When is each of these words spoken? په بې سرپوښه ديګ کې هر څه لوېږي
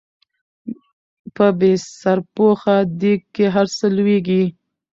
په 1.35 1.45
بې 1.59 1.73
سرپوښه 1.99 2.77
ديګ 2.99 3.21
کې 3.35 3.45
هر 3.55 3.67
څه 3.77 3.85
لوېږي 3.95 4.43